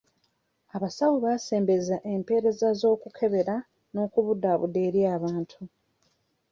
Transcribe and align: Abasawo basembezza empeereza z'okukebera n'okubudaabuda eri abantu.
Abasawo 0.75 1.15
basembezza 1.25 1.97
empeereza 2.13 2.67
z'okukebera 2.79 3.55
n'okubudaabuda 3.93 4.79
eri 4.87 5.01
abantu. 5.15 5.59